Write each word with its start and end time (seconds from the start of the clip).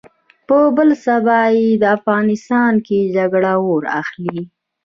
په 0.47 0.57
بل 0.75 0.89
سبا 1.05 1.39
يې 1.55 1.67
په 1.81 1.87
افغانستان 1.97 2.73
کې 2.85 2.99
جګړه 3.15 3.53
اور 3.65 3.83
اخلي. 4.01 4.39